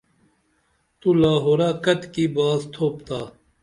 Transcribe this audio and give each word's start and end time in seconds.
تو 0.99 1.09
لاہورہ 1.21 1.69
کتیکی 1.83 2.25
باس 2.35 2.61
تُھوپ 2.73 2.95
تا؟ 3.07 3.19